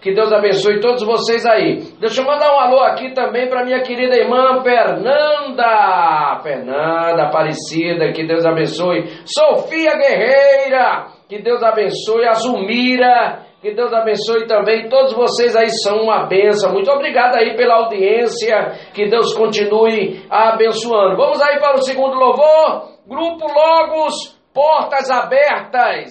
[0.00, 1.82] que Deus abençoe todos vocês aí.
[2.00, 6.40] Deixa eu mandar um alô aqui também para minha querida irmã Fernanda.
[6.42, 9.04] Fernanda Aparecida, que Deus abençoe.
[9.26, 12.26] Sofia Guerreira, que Deus abençoe.
[12.26, 14.88] A Zumira, que Deus abençoe também.
[14.88, 16.72] Todos vocês aí são uma benção.
[16.72, 18.72] Muito obrigado aí pela audiência.
[18.92, 21.16] Que Deus continue abençoando.
[21.16, 22.90] Vamos aí para o segundo louvor.
[23.06, 26.10] Grupo Logos, Portas Abertas.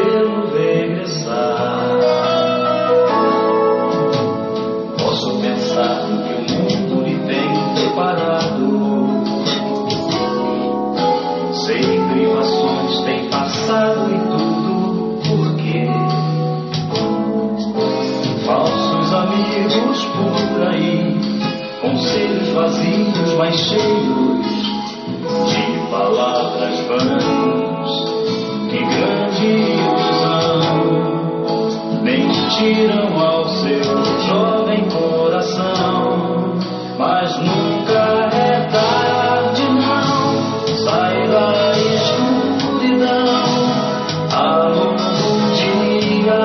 [23.49, 24.45] cheios
[25.49, 27.91] de palavras vãs
[28.69, 30.61] que grande ilusão
[32.03, 33.83] mentiram ao seu
[34.27, 36.53] jovem coração,
[36.99, 43.25] mas nunca é tarde não, sai da escuridão,
[44.35, 45.01] a luz
[45.57, 46.41] dia.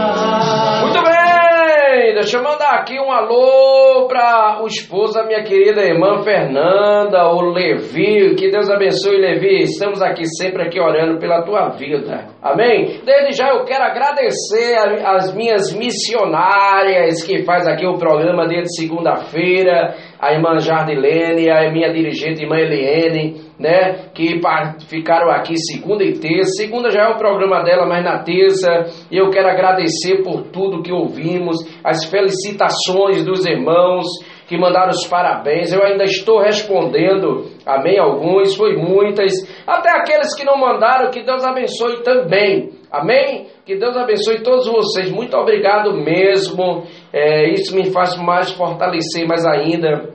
[0.81, 3.86] Muito bem, deixa eu mandar aqui um alô
[4.17, 10.01] para o esposo da minha querida irmã Fernanda, o Levi, que Deus abençoe, Levi, estamos
[10.01, 12.99] aqui sempre aqui orando pela tua vida, amém?
[13.05, 19.95] Desde já eu quero agradecer as minhas missionárias que faz aqui o programa desde segunda-feira,
[20.21, 24.41] a irmã Jardilene, a minha dirigente irmã Eliene, né, que
[24.89, 26.51] ficaram aqui segunda e terça.
[26.57, 28.69] Segunda já é o programa dela, mas na terça
[29.11, 34.05] eu quero agradecer por tudo que ouvimos, as felicitações dos irmãos
[34.47, 35.73] que mandaram os parabéns.
[35.73, 39.33] Eu ainda estou respondendo, amém, alguns, foi muitas,
[39.67, 42.71] até aqueles que não mandaram, que Deus abençoe também.
[42.91, 43.49] Amém?
[43.67, 45.11] Que Deus abençoe todos vocês.
[45.11, 46.85] Muito obrigado mesmo.
[47.19, 50.11] É, isso me faz mais fortalecer mais ainda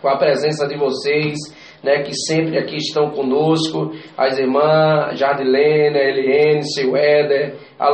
[0.00, 1.34] com a presença de vocês,
[1.82, 7.90] né, que sempre aqui estão conosco, as irmãs Jardilene, a Eliane, seu Éder, a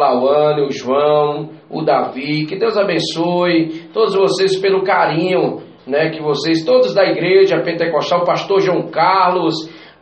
[0.67, 6.95] o João, o Davi, que Deus abençoe todos vocês pelo carinho, né, que vocês, todos
[6.95, 9.55] da igreja pentecostal, o pastor João Carlos,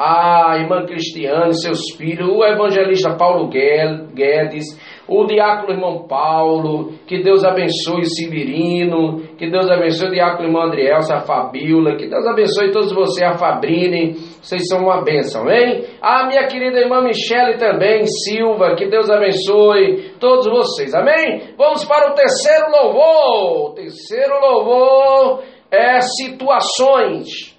[0.02, 4.64] a irmã Cristiane, seus filhos, o evangelista Paulo Guedes,
[5.06, 10.62] o diácono irmão Paulo, que Deus abençoe o Severino, que Deus abençoe o diácono irmão
[10.62, 15.84] Adrielsa, a Fabíola, que Deus abençoe todos vocês, a Fabrine, vocês são uma bênção, hein?
[16.00, 21.52] A minha querida irmã Michele também, Silva, que Deus abençoe todos vocês, amém?
[21.58, 26.00] Vamos para o terceiro louvor, o terceiro louvor é.
[26.00, 27.49] Situações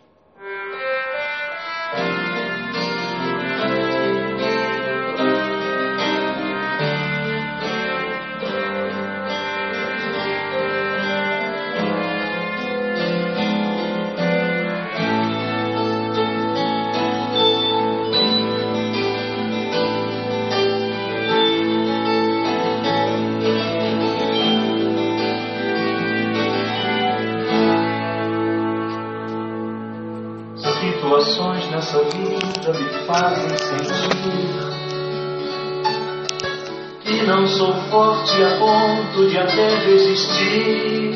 [38.02, 41.12] forte a ponto de até resistir.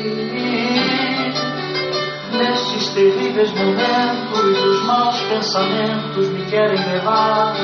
[2.32, 7.56] Nestes terríveis momentos, os maus pensamentos me querem levar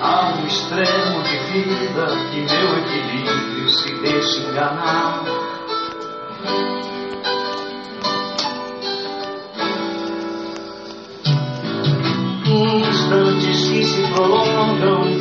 [0.00, 5.22] a um extremo de vida que meu equilíbrio se deixa enganar.
[12.46, 15.17] Instantes que se prolongam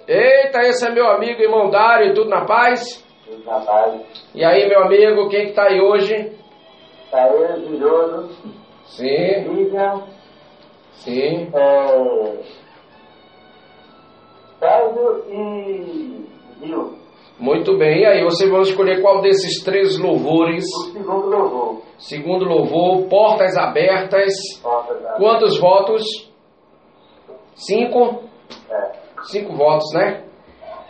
[0.06, 3.02] Eita, esse é meu amigo irmão Dário, tudo na paz?
[4.35, 6.33] E aí, meu amigo, quem que tá aí hoje?
[7.11, 8.28] tá eu, Girodo,
[8.87, 10.03] Sim, Vivian,
[10.93, 11.51] sim.
[11.55, 12.39] é,
[14.59, 16.26] Sérgio e
[16.61, 16.99] Gil.
[17.39, 18.01] Muito bem.
[18.03, 20.64] E aí, vocês vão escolher qual desses três louvores?
[20.64, 21.83] O segundo louvor.
[21.99, 24.33] Segundo louvor, portas abertas.
[24.62, 25.12] Nossa, já.
[25.14, 26.05] Quantos votos?
[27.55, 28.22] Cinco?
[28.70, 28.93] É.
[29.24, 30.24] Cinco votos, né?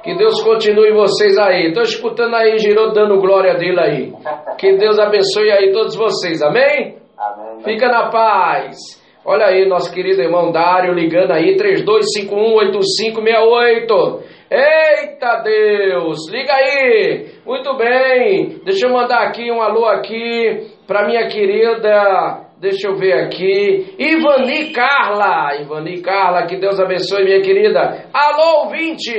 [0.02, 1.68] Que Deus continue vocês aí.
[1.68, 4.12] Estou escutando aí, girou dando glória dele aí.
[4.58, 6.96] Que Deus abençoe aí todos vocês, amém?
[7.16, 7.62] Amém.
[7.64, 8.76] Fica na paz.
[9.24, 14.20] Olha aí, nosso querido irmão Dário ligando aí, 32518568.
[14.50, 17.26] Eita Deus, liga aí.
[17.46, 18.58] Muito bem.
[18.64, 24.72] Deixa eu mandar aqui um alô aqui para minha querida, deixa eu ver aqui, Ivani
[24.72, 25.56] Carla.
[25.60, 28.04] Ivani Carla, que Deus abençoe minha querida.
[28.14, 29.12] Alô, ouvinte.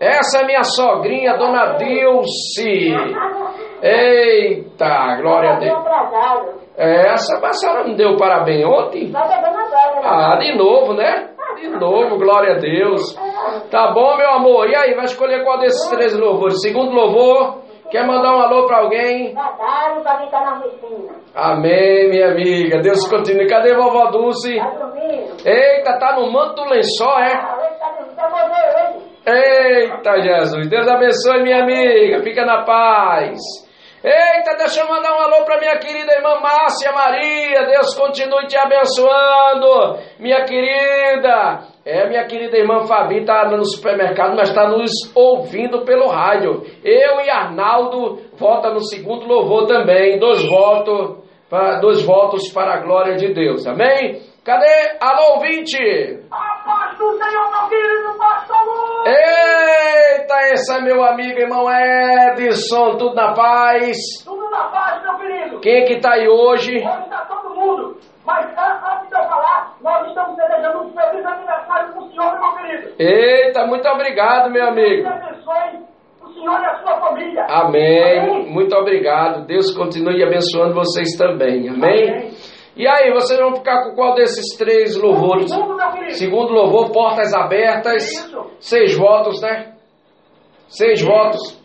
[0.00, 2.92] Essa é minha sogrinha, dona Dilce.
[3.80, 5.78] Eita, glória a Deus.
[6.76, 9.12] Essa a senhora não deu parabéns ontem?
[9.14, 10.00] Agora, né?
[10.02, 11.28] Ah, de novo, né?
[11.54, 13.14] De novo, glória a Deus.
[13.70, 14.68] Tá bom, meu amor.
[14.68, 16.60] E aí, vai escolher qual desses três louvores?
[16.62, 17.60] Segundo louvor,
[17.90, 19.26] quer mandar um alô pra alguém?
[19.26, 21.14] Quem tá na oficina.
[21.34, 22.80] Amém, minha amiga.
[22.80, 23.48] Deus continue.
[23.48, 24.56] Cadê vovó Dulce?
[24.56, 25.36] Tá dormindo?
[25.46, 27.32] Eita, tá no manto do lençol, é?
[27.34, 28.16] Ah, hoje tá dormindo.
[28.16, 29.10] Tá morrendo hoje.
[29.26, 30.68] Eita, Jesus.
[30.68, 32.22] Deus abençoe, minha amiga.
[32.22, 33.38] Fica na paz.
[34.02, 37.66] Eita, deixa eu mandar um alô para minha querida irmã Márcia Maria.
[37.66, 41.69] Deus continue te abençoando, minha querida.
[41.84, 46.62] É, minha querida irmã Fabi está no supermercado, mas está nos ouvindo pelo rádio.
[46.84, 50.18] Eu e Arnaldo vota no segundo louvor também.
[50.18, 53.66] Dois votos, para, dois votos para a glória de Deus.
[53.66, 54.20] Amém?
[54.44, 54.96] Cadê?
[55.00, 55.78] Alô, ouvinte?
[56.30, 59.06] A paz do Senhor, meu querido pastor.
[59.06, 63.96] Eita, esse é meu amigo, irmão Edson, tudo na paz?
[64.22, 65.60] Tudo na paz, meu querido.
[65.60, 66.76] Quem é que tá aí hoje?
[66.76, 67.96] Hoje está todo mundo.
[68.26, 72.52] Mas an- antes de eu falar, nós estamos desejando um feliz aniversário pro senhor, meu
[72.56, 72.94] querido.
[72.98, 75.02] Eita, muito obrigado, meu amigo.
[75.02, 75.84] Deus abençoe
[76.22, 77.44] o senhor e a sua família.
[77.48, 78.46] Amém.
[78.50, 79.46] Muito obrigado.
[79.46, 81.68] Deus continue abençoando vocês também.
[81.68, 82.30] Amém?
[82.76, 85.50] E aí, vocês vão ficar com qual desses três louvores?
[85.50, 85.80] Segundo.
[86.10, 88.02] Segundo louvor, portas abertas.
[88.04, 88.50] Isso.
[88.58, 89.74] Seis votos, né?
[90.68, 91.58] Seis votos.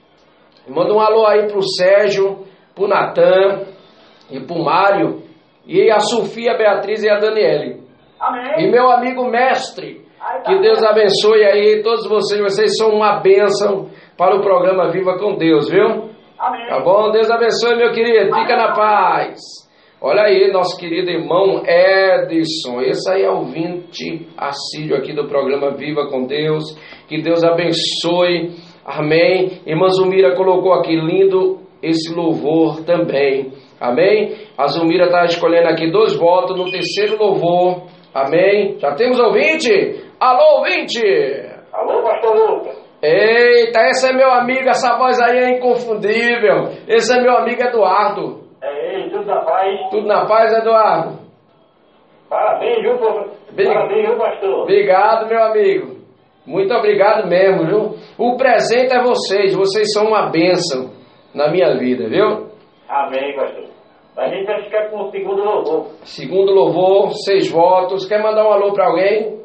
[0.67, 3.65] Manda um alô aí pro Sérgio, pro Natan
[4.31, 5.21] e pro Mário.
[5.67, 7.81] E a Sofia, a Beatriz e a Daniele.
[8.19, 8.67] Amém.
[8.67, 12.41] E meu amigo mestre, Aí tá que Deus abençoe aí todos vocês.
[12.41, 16.09] Vocês são uma bênção para o programa Viva com Deus, viu?
[16.39, 16.67] Amém.
[16.67, 17.11] Tá bom?
[17.11, 18.33] Deus abençoe, meu querido.
[18.33, 19.39] Fica na paz.
[20.01, 22.81] Olha aí, nosso querido irmão Edson.
[22.81, 26.63] Esse aí é o 20 assíduo aqui do programa Viva com Deus.
[27.07, 28.51] Que Deus abençoe.
[28.85, 29.61] Amém.
[29.65, 33.51] Irmã Zumira colocou aqui lindo esse louvor também.
[33.89, 34.35] Amém.
[34.57, 37.83] A Zumira está escolhendo aqui dois votos no terceiro louvor.
[38.13, 38.77] Amém.
[38.79, 39.69] Já temos ouvinte?
[40.19, 41.01] Alô, ouvinte!
[41.73, 42.85] Alô, pastor Lucas.
[43.03, 46.69] Eita, esse é meu amigo, essa voz aí é inconfundível.
[46.87, 48.39] Esse é meu amigo Eduardo.
[48.63, 49.89] É ele, tudo da paz.
[49.91, 51.19] Tudo na paz, Eduardo?
[52.29, 52.97] Parabéns, viu,
[53.53, 54.61] Bem- Parabéns, viu, pastor?
[54.63, 55.95] Obrigado, meu amigo.
[56.47, 57.95] Muito obrigado mesmo, viu?
[58.17, 60.91] O presente é vocês, vocês são uma bênção
[61.33, 62.47] na minha vida, viu?
[62.89, 63.65] Amém, pastor.
[64.17, 65.87] A gente vai ficar com o segundo louvor.
[66.03, 68.07] Segundo louvor, seis votos.
[68.07, 69.39] Quer mandar um alô pra alguém?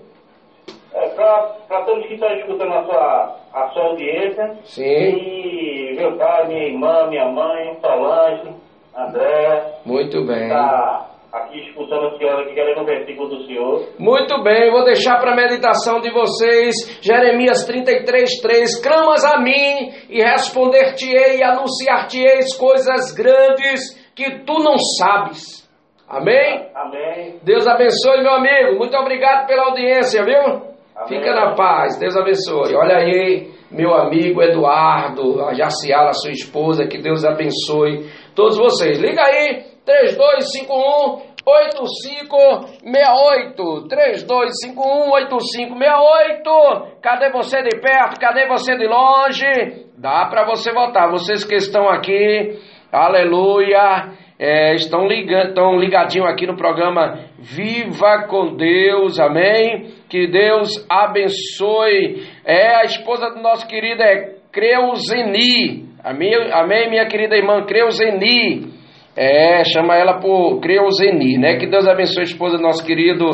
[0.94, 4.54] É, para todos que estão escutando a sua, a sua audiência.
[4.62, 4.84] Sim.
[4.84, 8.54] E meu pai, minha irmã, minha mãe, Solange,
[8.96, 10.44] André, Muito bem.
[10.44, 13.84] está aqui escutando a senhora que querendo o versículo do Senhor.
[13.98, 18.82] Muito bem, vou deixar para meditação de vocês Jeremias 33, 3.
[18.82, 25.66] Clamas a mim e responder-te-ei e anunciar-te-eis coisas grandes que tu não sabes.
[26.06, 26.68] Amém?
[26.74, 27.38] Amém.
[27.42, 28.76] Deus abençoe, meu amigo.
[28.76, 30.60] Muito obrigado pela audiência, viu?
[31.08, 31.98] Fica na paz.
[31.98, 32.76] Deus abençoe.
[32.76, 38.98] Olha aí, meu amigo Eduardo, a Jaciala, sua esposa, que Deus abençoe todos vocês.
[38.98, 48.20] Liga aí, 3251 8568 3251 8568 Cadê você de perto?
[48.20, 49.86] Cadê você de longe?
[49.96, 51.10] Dá para você votar.
[51.10, 52.58] Vocês que estão aqui,
[52.92, 59.88] aleluia, é, estão, ligando, estão ligadinhos aqui no programa Viva com Deus, amém?
[60.08, 62.26] Que Deus abençoe.
[62.44, 68.70] É a esposa do nosso querido é Creuzeni, amém, amém minha querida irmã Creuzeni.
[69.16, 71.56] É, chama ela por Creuzeni, né?
[71.56, 73.26] Que Deus abençoe a esposa do nosso querido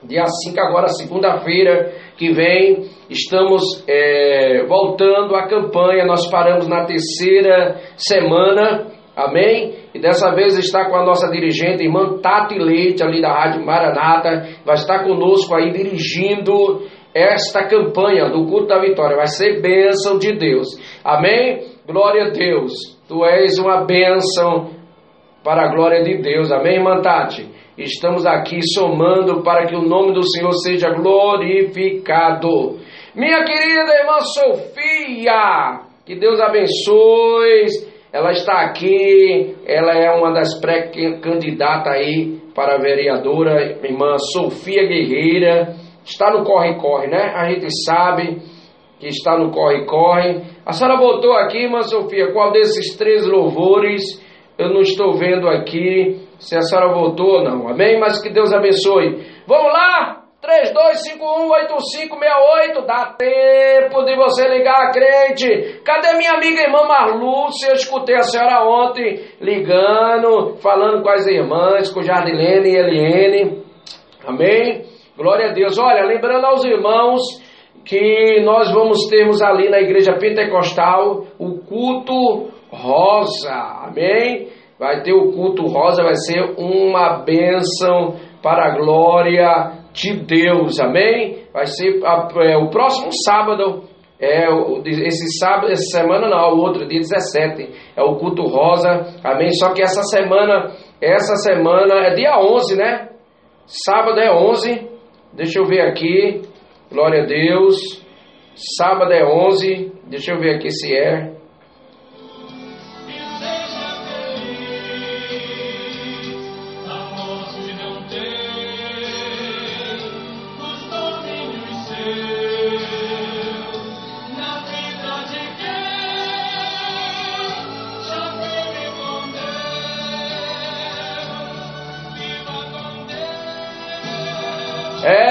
[0.04, 7.80] Dia 5 agora, segunda-feira que vem, estamos é, voltando à campanha, nós paramos na terceira
[7.96, 9.74] semana, amém?
[9.94, 14.46] E dessa vez está com a nossa dirigente, irmã Tati Leite, ali da Rádio Maranata,
[14.64, 16.82] vai estar conosco aí dirigindo
[17.14, 19.16] esta campanha do culto da vitória.
[19.16, 20.68] Vai ser bênção de Deus.
[21.04, 21.64] Amém?
[21.86, 22.72] Glória a Deus.
[23.08, 24.70] Tu és uma bênção
[25.42, 26.52] para a glória de Deus.
[26.52, 27.48] Amém, irmã Tati?
[27.78, 32.76] Estamos aqui somando para que o nome do Senhor seja glorificado.
[33.14, 37.66] Minha querida irmã Sofia, que Deus abençoe.
[38.12, 45.74] Ela está aqui, ela é uma das pré-candidatas aí para a vereadora, irmã Sofia Guerreira
[46.08, 47.32] está no corre-corre, né?
[47.34, 48.38] A gente sabe
[48.98, 50.42] que está no corre-corre.
[50.64, 54.02] A senhora voltou aqui, irmã Sofia, qual desses três louvores
[54.58, 57.98] eu não estou vendo aqui se a senhora voltou ou não, amém?
[57.98, 59.24] Mas que Deus abençoe.
[59.46, 60.24] Vamos lá?
[60.42, 65.80] 32518568, dá tempo de você ligar, crente.
[65.84, 67.70] Cadê minha amiga irmã Marlúcia?
[67.70, 73.64] Eu escutei a senhora ontem ligando, falando com as irmãs, com Jardilene e Eliene.
[74.24, 74.84] Amém?
[75.16, 75.76] Glória a Deus.
[75.76, 77.20] Olha, lembrando aos irmãos
[77.84, 83.88] que nós vamos termos ali na igreja pentecostal o culto rosa.
[83.88, 84.50] Amém?
[84.78, 90.78] Vai ter o culto rosa, vai ser uma bênção para a glória de Deus.
[90.80, 91.44] Amém?
[91.52, 93.84] Vai ser é, o próximo sábado.
[94.20, 94.48] É,
[94.84, 99.48] esse sábado, essa semana não, o outro dia 17, é o culto rosa, amém?
[99.52, 103.08] Só que essa semana, essa semana é dia 11, né?
[103.64, 104.88] Sábado é 11,
[105.32, 106.42] Deixa eu ver aqui.
[106.90, 107.76] Glória a Deus.
[108.76, 109.92] Sábado é 11.
[110.08, 111.37] Deixa eu ver aqui se é.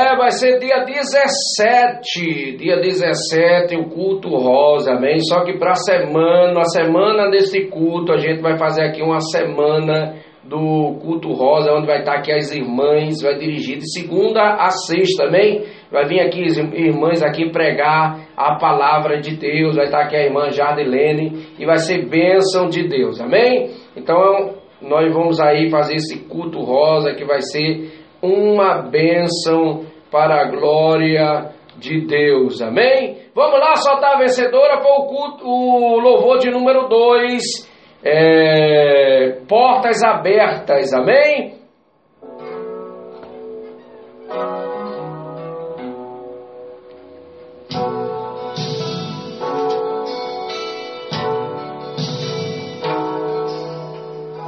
[0.08, 5.20] É, vai ser dia 17, dia 17, o culto rosa, amém?
[5.20, 9.20] Só que para a semana, a semana desse culto, a gente vai fazer aqui uma
[9.20, 14.70] semana do culto rosa, onde vai estar aqui as irmãs, vai dirigir de segunda a
[14.70, 15.64] sexta, amém?
[15.92, 20.24] Vai vir aqui as irmãs aqui pregar a palavra de Deus, vai estar aqui a
[20.24, 23.72] irmã Jardelene e vai ser bênção de Deus, amém?
[23.94, 27.92] Então, nós vamos aí fazer esse culto rosa que vai ser
[28.22, 32.62] uma bênção para a glória de Deus.
[32.62, 33.18] Amém?
[33.34, 37.78] Vamos lá, soltar a vencedora para o, culto, o louvor de número 2.
[38.04, 40.94] É, portas abertas.
[40.94, 41.58] Amém?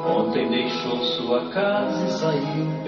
[0.07, 2.78] Ontem deixou sua casa e saiu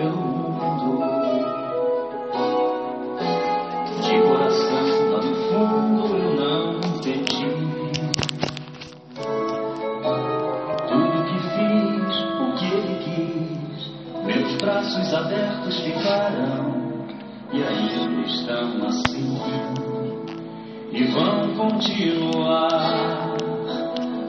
[21.01, 23.33] E vão continuar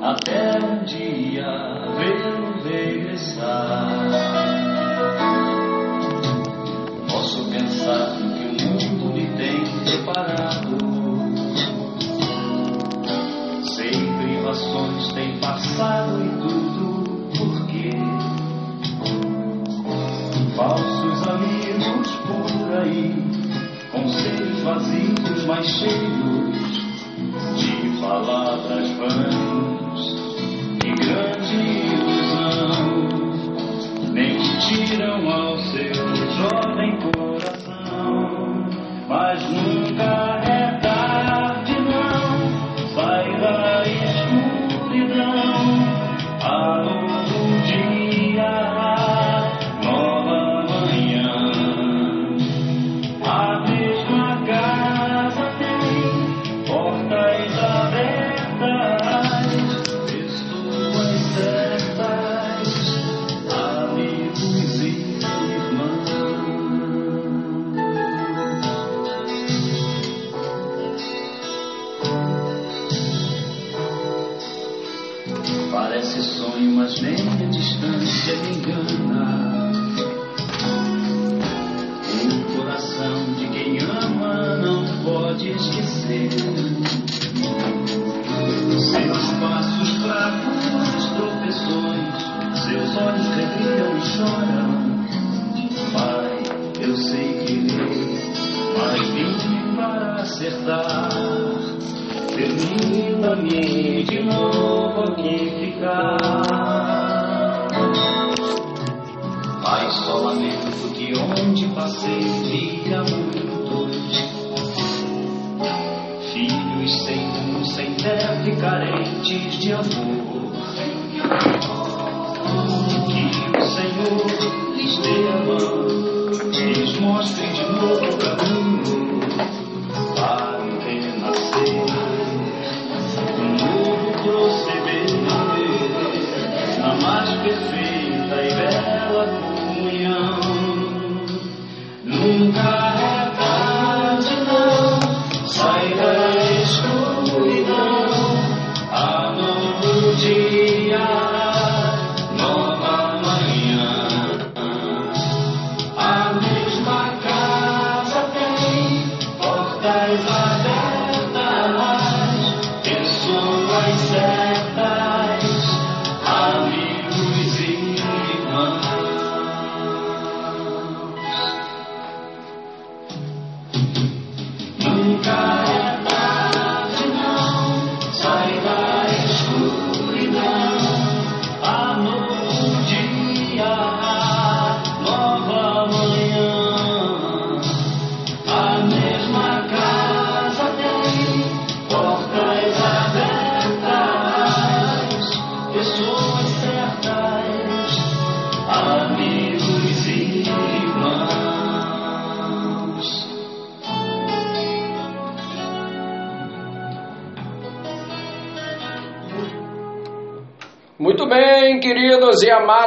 [0.01, 1.45] até um dia
[1.99, 3.91] vê-lo regressar.
[7.11, 10.79] Posso pensar que o mundo me tem preparado.
[13.75, 13.93] Sei
[14.23, 17.91] privações têm passado e tudo porque
[20.57, 23.15] falsos amigos por aí,
[23.93, 26.52] conselhos vazios, mas cheios
[28.03, 29.35] palavras vãs
[30.85, 31.57] e grande
[31.95, 32.83] ilusão.
[34.13, 38.67] Mentiram ao seu jovem coração,
[39.09, 39.62] mas nunca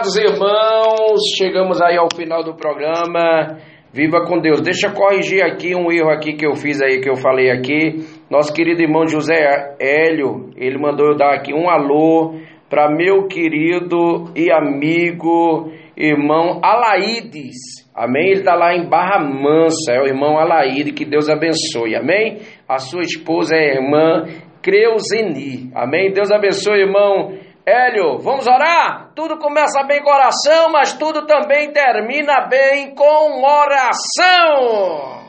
[0.05, 3.57] amados irmãos, chegamos aí ao final do programa.
[3.91, 4.61] Viva com Deus.
[4.61, 8.05] Deixa eu corrigir aqui um erro aqui que eu fiz aí, que eu falei aqui.
[8.29, 12.35] Nosso querido irmão José Hélio, ele mandou eu dar aqui um alô
[12.69, 17.55] para meu querido e amigo irmão Alaídes.
[17.95, 18.31] Amém?
[18.31, 21.95] Ele está lá em Barra Mansa, é o irmão Alaíde, que Deus abençoe.
[21.95, 22.39] Amém?
[22.67, 24.23] A sua esposa é a irmã
[24.61, 25.71] Creuzeni.
[25.73, 26.11] Amém?
[26.11, 29.09] Deus abençoe, irmão Hélio, vamos orar?
[29.15, 35.25] Tudo começa bem com oração, mas tudo também termina bem com oração.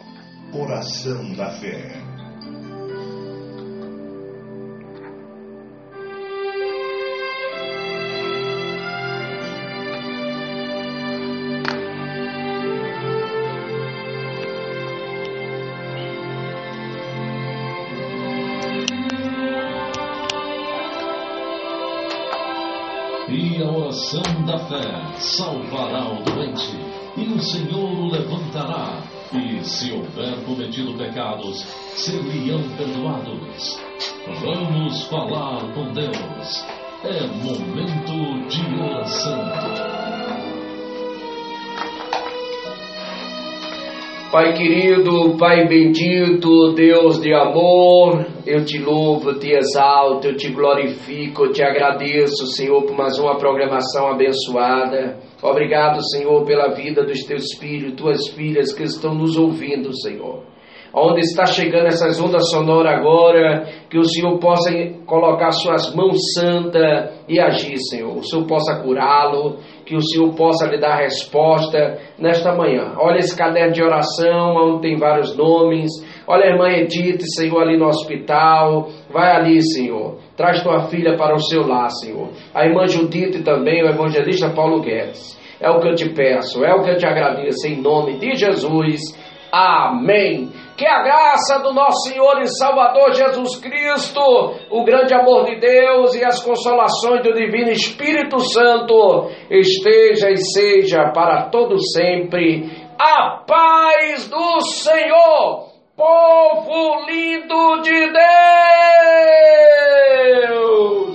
[0.52, 2.05] Oração da fé.
[23.58, 26.76] A oração da fé salvará o doente,
[27.16, 29.02] e o Senhor o levantará.
[29.32, 33.80] E se houver cometido pecados, ser-lhe-ão perdoados.
[34.42, 36.64] Vamos falar com Deus.
[37.02, 39.95] É momento de oração.
[44.36, 51.46] Pai querido, Pai bendito, Deus de amor, eu te louvo, te exalto, eu te glorifico,
[51.46, 55.16] eu te agradeço, Senhor, por mais uma programação abençoada.
[55.42, 60.42] Obrigado, Senhor, pela vida dos teus filhos, tuas filhas que estão nos ouvindo, Senhor.
[60.98, 64.72] Onde está chegando essas ondas sonoras agora, que o Senhor possa
[65.04, 68.16] colocar suas mãos santas e agir, Senhor.
[68.16, 72.94] O Senhor possa curá-lo, que o Senhor possa lhe dar resposta nesta manhã.
[72.96, 75.90] Olha esse caderno de oração, onde tem vários nomes.
[76.26, 78.88] Olha a irmã Edith, Senhor, ali no hospital.
[79.10, 80.16] Vai ali, Senhor.
[80.34, 82.30] Traz tua filha para o seu lar, Senhor.
[82.54, 85.38] A irmã Judite também, o evangelista Paulo Guedes.
[85.60, 88.34] É o que eu te peço, é o que eu te agradeço, em nome de
[88.34, 89.00] Jesus.
[89.52, 90.50] Amém.
[90.76, 94.20] Que a graça do nosso Senhor e Salvador Jesus Cristo,
[94.70, 101.12] o grande amor de Deus e as consolações do Divino Espírito Santo esteja e seja
[101.14, 102.70] para todo sempre.
[102.98, 108.12] A paz do Senhor, povo lindo de
[110.42, 111.05] Deus!